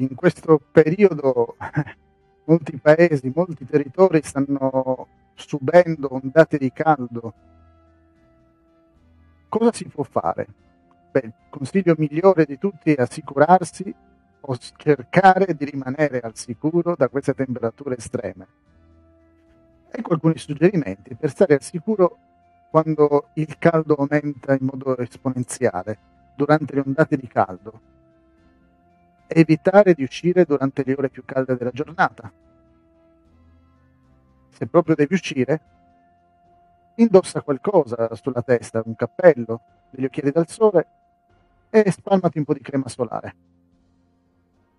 [0.00, 1.56] in questo periodo
[2.46, 7.32] molti paesi, molti territori stanno subendo ondate di caldo.
[9.48, 10.46] Cosa si può fare?
[11.10, 13.94] Beh, il consiglio migliore di tutti è assicurarsi
[14.40, 18.46] o cercare di rimanere al sicuro da queste temperature estreme.
[19.90, 22.18] Ecco alcuni suggerimenti per stare al sicuro
[22.70, 25.98] quando il caldo aumenta in modo esponenziale,
[26.36, 27.80] durante le ondate di caldo.
[29.30, 32.32] Evitare di uscire durante le ore più calde della giornata.
[34.48, 35.60] Se proprio devi uscire,
[36.96, 39.60] indossa qualcosa sulla testa, un cappello,
[39.90, 40.86] degli occhiali dal sole
[41.68, 43.36] e spalmati un po' di crema solare.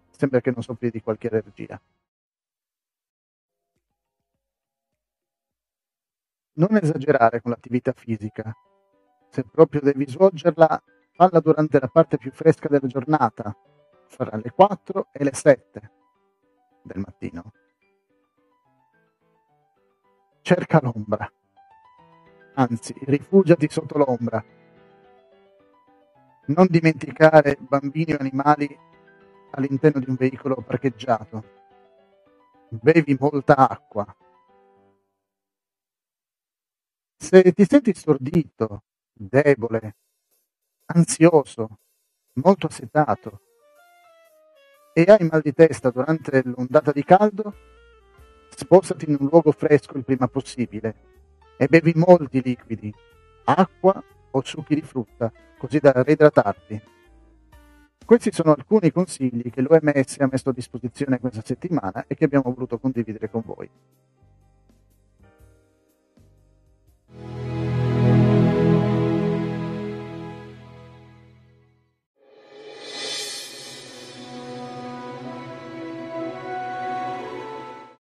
[0.10, 1.80] Sembra che non soffri di qualche allergia.
[6.54, 8.52] Non esagerare con l'attività fisica.
[9.30, 13.56] Se proprio devi svolgerla, falla durante la parte più fresca della giornata,
[14.10, 15.92] fra le 4 e le 7
[16.82, 17.54] del mattino.
[20.42, 21.32] Cerca l'ombra.
[22.56, 24.44] Anzi, rifugiati sotto l'ombra.
[26.48, 28.68] Non dimenticare bambini o animali
[29.52, 31.58] all'interno di un veicolo parcheggiato.
[32.70, 34.06] Bevi molta acqua.
[37.16, 39.96] Se ti senti stordito, debole,
[40.86, 41.80] ansioso,
[42.34, 43.42] molto assetato
[44.94, 47.54] e hai mal di testa durante l'ondata di caldo,
[48.50, 50.96] spostati in un luogo fresco il prima possibile
[51.58, 52.94] e bevi molti liquidi,
[53.46, 54.02] acqua
[54.32, 56.82] o succhi di frutta, così da reidratarti.
[58.06, 62.52] Questi sono alcuni consigli che l'OMS ha messo a disposizione questa settimana e che abbiamo
[62.52, 63.70] voluto condividere con voi.